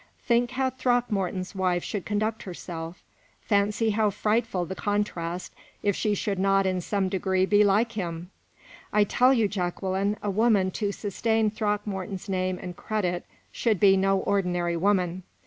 Think 0.23 0.49
how 0.49 0.71
Throckmorton's 0.71 1.53
wife 1.53 1.83
should 1.83 2.07
conduct 2.07 2.41
herself; 2.41 3.03
fancy 3.39 3.91
how 3.91 4.09
frightful 4.09 4.65
the 4.65 4.73
contrast, 4.73 5.53
if 5.83 5.95
she 5.95 6.15
should 6.15 6.39
not 6.39 6.65
in 6.65 6.81
some 6.81 7.07
degree 7.07 7.45
be 7.45 7.63
like 7.63 7.91
him! 7.91 8.31
I 8.91 9.03
tell 9.03 9.31
you, 9.31 9.47
Jacqueline, 9.47 10.17
a 10.23 10.31
woman 10.31 10.71
to 10.71 10.91
sustain 10.91 11.51
Throckmorton's 11.51 12.27
name 12.27 12.57
and 12.59 12.75
credit 12.75 13.25
should 13.51 13.79
be 13.79 13.95
no 13.95 14.17
ordinary 14.17 14.75
woman. 14.75 15.21